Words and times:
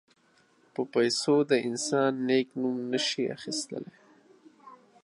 په 0.73 0.81
پیسو 0.93 1.35
د 1.49 1.51
انسان 1.67 2.11
نېک 2.27 2.47
نوم 2.61 2.77
نه 2.91 2.99
شي 3.07 3.23
اخیستلای. 3.37 3.95